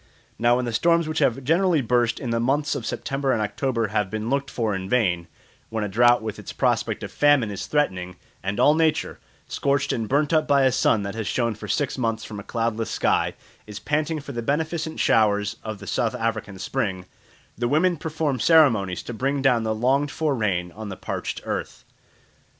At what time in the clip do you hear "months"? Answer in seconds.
2.39-2.73, 11.99-12.23